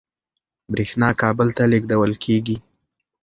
برېښنا 0.71 1.09
کابل 1.21 1.47
ته 1.57 1.63
لېږدول 1.71 2.11
کېږي. 2.23 2.57